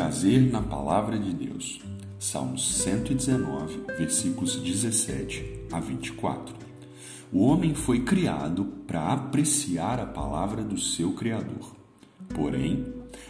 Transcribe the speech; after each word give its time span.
Prazer 0.00 0.50
na 0.50 0.62
palavra 0.62 1.18
de 1.18 1.30
Deus. 1.30 1.78
Salmos 2.18 2.76
119, 2.76 3.82
versículos 3.98 4.56
17 4.56 5.66
a 5.70 5.78
24. 5.78 6.56
O 7.30 7.44
homem 7.44 7.74
foi 7.74 8.00
criado 8.00 8.64
para 8.86 9.12
apreciar 9.12 10.00
a 10.00 10.06
palavra 10.06 10.62
do 10.62 10.78
seu 10.80 11.12
Criador. 11.12 11.76
Porém, 12.30 12.86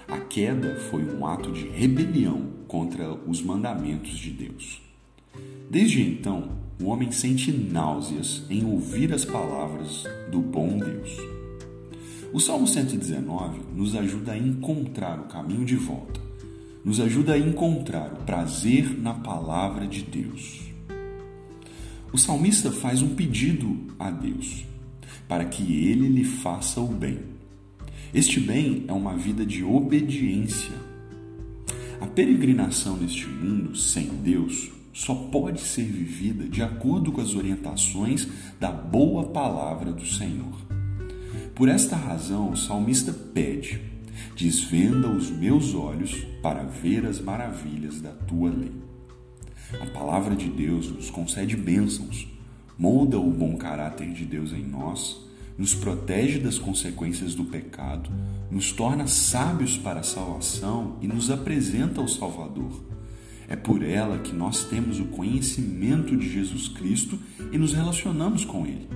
a 0.06 0.18
queda 0.18 0.76
foi 0.76 1.02
um 1.02 1.26
ato 1.26 1.50
de 1.50 1.66
rebelião 1.66 2.46
contra 2.68 3.14
os 3.14 3.42
mandamentos 3.42 4.16
de 4.16 4.30
Deus. 4.30 4.80
Desde 5.68 6.00
então, 6.00 6.52
o 6.80 6.86
homem 6.86 7.10
sente 7.10 7.50
náuseas 7.50 8.44
em 8.48 8.64
ouvir 8.64 9.12
as 9.12 9.24
palavras 9.24 10.04
do 10.30 10.38
bom 10.38 10.78
Deus. 10.78 11.16
O 12.32 12.38
Salmo 12.38 12.68
119 12.68 13.58
nos 13.74 13.96
ajuda 13.96 14.34
a 14.34 14.38
encontrar 14.38 15.18
o 15.18 15.24
caminho 15.24 15.64
de 15.64 15.74
volta 15.74 16.19
nos 16.84 17.00
ajuda 17.00 17.34
a 17.34 17.38
encontrar 17.38 18.12
o 18.12 18.24
prazer 18.24 18.98
na 18.98 19.14
palavra 19.14 19.86
de 19.86 20.02
Deus. 20.02 20.60
O 22.12 22.18
salmista 22.18 22.72
faz 22.72 23.02
um 23.02 23.14
pedido 23.14 23.94
a 23.98 24.10
Deus 24.10 24.64
para 25.28 25.44
que 25.44 25.62
ele 25.62 26.08
lhe 26.08 26.24
faça 26.24 26.80
o 26.80 26.88
bem. 26.88 27.20
Este 28.12 28.40
bem 28.40 28.84
é 28.88 28.92
uma 28.92 29.16
vida 29.16 29.46
de 29.46 29.62
obediência. 29.62 30.74
A 32.00 32.06
peregrinação 32.06 32.96
neste 32.96 33.26
mundo 33.26 33.76
sem 33.76 34.08
Deus 34.08 34.70
só 34.92 35.14
pode 35.14 35.60
ser 35.60 35.84
vivida 35.84 36.48
de 36.48 36.62
acordo 36.62 37.12
com 37.12 37.20
as 37.20 37.34
orientações 37.34 38.26
da 38.58 38.72
boa 38.72 39.28
palavra 39.28 39.92
do 39.92 40.04
Senhor. 40.04 40.58
Por 41.54 41.68
esta 41.68 41.94
razão, 41.94 42.50
o 42.50 42.56
salmista 42.56 43.12
pede 43.12 43.80
Desvenda 44.34 45.08
os 45.08 45.30
meus 45.30 45.74
olhos 45.74 46.14
para 46.42 46.62
ver 46.64 47.06
as 47.06 47.20
maravilhas 47.20 48.00
da 48.00 48.10
tua 48.10 48.50
lei. 48.50 48.72
A 49.80 49.86
palavra 49.86 50.34
de 50.34 50.48
Deus 50.48 50.90
nos 50.90 51.10
concede 51.10 51.56
bênçãos, 51.56 52.26
molda 52.78 53.18
o 53.18 53.30
bom 53.30 53.56
caráter 53.56 54.12
de 54.12 54.24
Deus 54.24 54.52
em 54.52 54.64
nós, 54.64 55.20
nos 55.56 55.74
protege 55.74 56.38
das 56.38 56.58
consequências 56.58 57.34
do 57.34 57.44
pecado, 57.44 58.10
nos 58.50 58.72
torna 58.72 59.06
sábios 59.06 59.76
para 59.76 60.00
a 60.00 60.02
salvação 60.02 60.96
e 61.00 61.06
nos 61.06 61.30
apresenta 61.30 62.00
ao 62.00 62.08
Salvador. 62.08 62.82
É 63.46 63.56
por 63.56 63.82
ela 63.82 64.18
que 64.18 64.32
nós 64.32 64.64
temos 64.64 65.00
o 65.00 65.06
conhecimento 65.06 66.16
de 66.16 66.28
Jesus 66.28 66.68
Cristo 66.68 67.18
e 67.52 67.58
nos 67.58 67.74
relacionamos 67.74 68.44
com 68.44 68.66
Ele. 68.66 68.88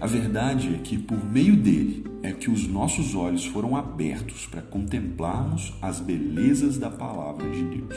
A 0.00 0.06
verdade 0.06 0.74
é 0.74 0.78
que, 0.78 0.98
por 0.98 1.24
meio 1.24 1.56
dele, 1.56 2.04
é 2.22 2.32
que 2.32 2.50
os 2.50 2.66
nossos 2.66 3.14
olhos 3.14 3.44
foram 3.44 3.76
abertos 3.76 4.46
para 4.46 4.62
contemplarmos 4.62 5.72
as 5.80 6.00
belezas 6.00 6.78
da 6.78 6.90
palavra 6.90 7.48
de 7.50 7.62
Deus. 7.62 7.96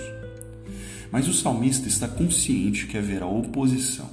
Mas 1.11 1.27
o 1.27 1.33
salmista 1.33 1.87
está 1.87 2.07
consciente 2.07 2.87
que 2.87 2.97
haverá 2.97 3.25
oposição. 3.25 4.09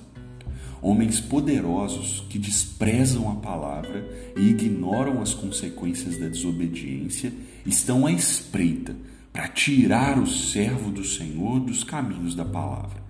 Homens 0.81 1.21
poderosos 1.21 2.25
que 2.29 2.39
desprezam 2.39 3.31
a 3.31 3.37
palavra 3.37 4.07
e 4.37 4.51
ignoram 4.51 5.21
as 5.21 5.35
consequências 5.35 6.19
da 6.19 6.29
desobediência 6.29 7.33
estão 7.65 8.07
à 8.07 8.13
espreita 8.13 8.95
para 9.33 9.49
tirar 9.49 10.19
o 10.19 10.27
servo 10.27 10.91
do 10.91 11.05
Senhor 11.05 11.59
dos 11.61 11.83
caminhos 11.83 12.35
da 12.35 12.45
palavra. 12.45 13.03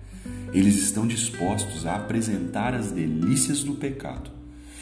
Eles 0.53 0.75
estão 0.77 1.05
dispostos 1.05 1.85
a 1.85 1.97
apresentar 1.97 2.73
as 2.73 2.91
delícias 2.91 3.63
do 3.63 3.75
pecado 3.75 4.34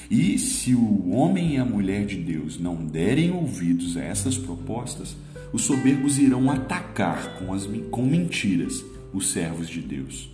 e 0.10 0.38
se 0.38 0.76
o 0.76 1.10
homem 1.12 1.56
e 1.56 1.58
a 1.58 1.66
mulher 1.66 2.06
de 2.06 2.18
Deus 2.18 2.60
não 2.60 2.76
derem 2.76 3.32
ouvidos 3.32 3.98
a 3.98 4.04
essas 4.04 4.38
propostas, 4.38 5.16
os 5.52 5.64
soberbos 5.64 6.18
irão 6.18 6.50
atacar 6.50 7.38
com, 7.38 7.54
as, 7.54 7.68
com 7.92 8.04
mentiras 8.04 8.84
os 9.14 9.32
servos 9.32 9.70
de 9.70 9.82
Deus. 9.82 10.30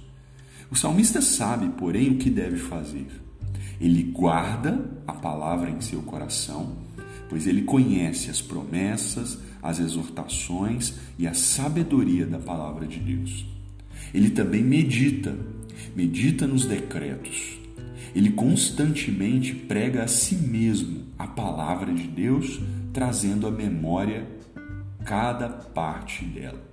O 0.71 0.75
salmista 0.75 1.21
sabe, 1.21 1.69
porém, 1.77 2.09
o 2.09 2.17
que 2.17 2.29
deve 2.29 2.57
fazer. 2.57 3.07
Ele 3.81 4.03
guarda 4.03 4.79
a 5.07 5.13
palavra 5.13 5.69
em 5.69 5.81
seu 5.81 6.01
coração, 6.01 6.77
pois 7.27 7.47
ele 7.47 7.63
conhece 7.63 8.29
as 8.29 8.41
promessas, 8.41 9.37
as 9.61 9.79
exortações 9.79 10.93
e 11.17 11.27
a 11.27 11.33
sabedoria 11.33 12.25
da 12.25 12.39
palavra 12.39 12.87
de 12.87 12.99
Deus. 12.99 13.45
Ele 14.13 14.29
também 14.29 14.63
medita, 14.63 15.35
medita 15.95 16.47
nos 16.47 16.65
decretos, 16.65 17.58
ele 18.15 18.31
constantemente 18.31 19.53
prega 19.53 20.03
a 20.03 20.07
si 20.07 20.35
mesmo 20.35 21.03
a 21.17 21.27
palavra 21.27 21.93
de 21.93 22.07
Deus, 22.07 22.59
trazendo 22.93 23.47
à 23.47 23.51
memória 23.51 24.27
cada 25.05 25.49
parte 25.49 26.25
dela. 26.25 26.69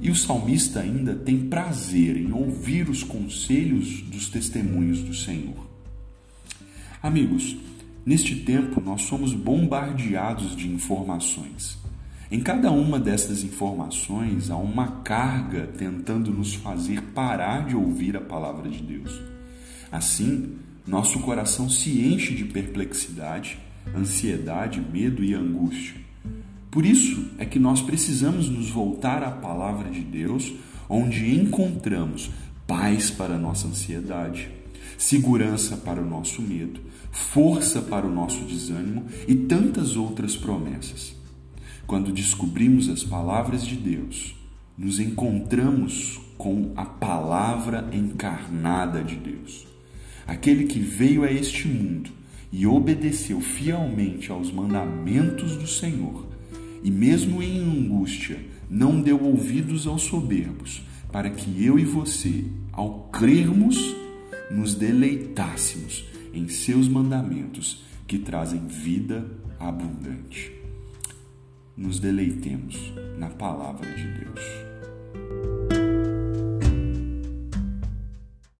E 0.00 0.10
o 0.10 0.16
salmista 0.16 0.80
ainda 0.80 1.14
tem 1.14 1.48
prazer 1.48 2.16
em 2.16 2.32
ouvir 2.32 2.88
os 2.88 3.02
conselhos 3.02 4.02
dos 4.02 4.28
testemunhos 4.28 5.00
do 5.00 5.14
Senhor. 5.14 5.66
Amigos, 7.02 7.56
neste 8.04 8.34
tempo 8.36 8.80
nós 8.80 9.02
somos 9.02 9.32
bombardeados 9.32 10.56
de 10.56 10.68
informações. 10.68 11.78
Em 12.30 12.40
cada 12.40 12.70
uma 12.70 12.98
dessas 12.98 13.44
informações 13.44 14.50
há 14.50 14.56
uma 14.56 15.02
carga 15.02 15.68
tentando 15.78 16.32
nos 16.32 16.54
fazer 16.54 17.00
parar 17.14 17.66
de 17.66 17.76
ouvir 17.76 18.16
a 18.16 18.20
palavra 18.20 18.68
de 18.68 18.82
Deus. 18.82 19.33
Assim, 19.94 20.56
nosso 20.84 21.20
coração 21.20 21.70
se 21.70 22.04
enche 22.04 22.34
de 22.34 22.46
perplexidade, 22.46 23.56
ansiedade, 23.94 24.80
medo 24.80 25.22
e 25.22 25.34
angústia. 25.34 25.94
Por 26.68 26.84
isso 26.84 27.30
é 27.38 27.46
que 27.46 27.60
nós 27.60 27.80
precisamos 27.80 28.48
nos 28.48 28.68
voltar 28.70 29.22
à 29.22 29.30
palavra 29.30 29.88
de 29.88 30.00
Deus, 30.00 30.52
onde 30.88 31.32
encontramos 31.32 32.32
paz 32.66 33.08
para 33.08 33.36
a 33.36 33.38
nossa 33.38 33.68
ansiedade, 33.68 34.50
segurança 34.98 35.76
para 35.76 36.02
o 36.02 36.10
nosso 36.10 36.42
medo, 36.42 36.80
força 37.12 37.80
para 37.80 38.04
o 38.04 38.12
nosso 38.12 38.42
desânimo 38.46 39.06
e 39.28 39.36
tantas 39.36 39.94
outras 39.94 40.36
promessas. 40.36 41.14
Quando 41.86 42.10
descobrimos 42.10 42.88
as 42.88 43.04
palavras 43.04 43.64
de 43.64 43.76
Deus, 43.76 44.34
nos 44.76 44.98
encontramos 44.98 46.20
com 46.36 46.72
a 46.74 46.84
palavra 46.84 47.88
encarnada 47.92 49.00
de 49.00 49.14
Deus 49.14 49.72
aquele 50.26 50.64
que 50.64 50.78
veio 50.78 51.24
a 51.24 51.30
este 51.30 51.68
mundo 51.68 52.10
e 52.52 52.66
obedeceu 52.66 53.40
fielmente 53.40 54.30
aos 54.30 54.52
mandamentos 54.52 55.56
do 55.56 55.66
Senhor, 55.66 56.26
e 56.82 56.90
mesmo 56.90 57.42
em 57.42 57.60
angústia, 57.60 58.38
não 58.70 59.00
deu 59.00 59.22
ouvidos 59.22 59.86
aos 59.86 60.02
soberbos, 60.02 60.82
para 61.10 61.30
que 61.30 61.64
eu 61.64 61.78
e 61.78 61.84
você, 61.84 62.44
ao 62.72 63.08
crermos, 63.12 63.94
nos 64.50 64.74
deleitássemos 64.74 66.04
em 66.32 66.48
seus 66.48 66.88
mandamentos 66.88 67.84
que 68.06 68.18
trazem 68.18 68.66
vida 68.66 69.26
abundante. 69.58 70.52
Nos 71.76 71.98
deleitemos 71.98 72.92
na 73.18 73.30
palavra 73.30 73.90
de 73.94 74.06
Deus. 74.06 74.63